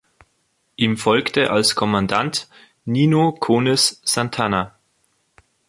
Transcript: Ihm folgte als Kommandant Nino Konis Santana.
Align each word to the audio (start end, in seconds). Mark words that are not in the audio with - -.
Ihm 0.77 0.97
folgte 0.97 1.51
als 1.51 1.75
Kommandant 1.75 2.49
Nino 2.85 3.33
Konis 3.33 4.01
Santana. 4.03 4.75